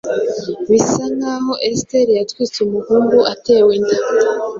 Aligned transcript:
Bisa 0.69 1.03
nk’aho 1.15 1.53
Esiteri 1.69 2.11
yatwise 2.19 2.57
umuhungu 2.67 3.17
atewe 3.33 3.71
inda 3.79 3.97